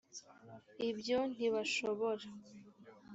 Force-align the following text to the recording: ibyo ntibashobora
ibyo 0.89 1.17
ntibashobora 1.33 2.25